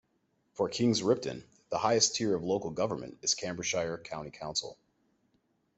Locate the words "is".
3.21-3.35